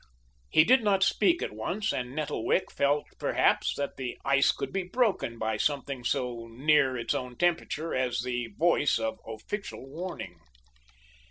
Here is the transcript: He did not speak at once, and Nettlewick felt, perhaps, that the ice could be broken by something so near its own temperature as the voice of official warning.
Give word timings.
He 0.49 0.63
did 0.63 0.83
not 0.83 1.03
speak 1.03 1.43
at 1.43 1.53
once, 1.53 1.93
and 1.93 2.15
Nettlewick 2.15 2.71
felt, 2.71 3.05
perhaps, 3.19 3.75
that 3.75 3.97
the 3.97 4.17
ice 4.25 4.51
could 4.51 4.73
be 4.73 4.81
broken 4.81 5.37
by 5.37 5.57
something 5.57 6.03
so 6.03 6.47
near 6.47 6.97
its 6.97 7.13
own 7.13 7.37
temperature 7.37 7.93
as 7.93 8.21
the 8.21 8.47
voice 8.57 8.97
of 8.97 9.19
official 9.27 9.87
warning. 9.87 10.39